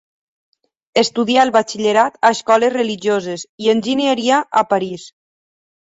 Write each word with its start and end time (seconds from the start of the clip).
Estudià 1.01 1.43
el 1.49 1.53
batxillerat 1.59 2.17
a 2.29 2.33
escoles 2.39 2.75
religioses 2.79 3.47
i 3.67 3.73
enginyeria 3.79 4.45
a 4.65 4.69
París. 4.77 5.11